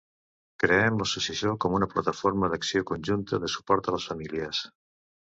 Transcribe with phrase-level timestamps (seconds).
[0.63, 4.69] Creem l’associació com una plataforma d’acció conjunta de suport a les famílies.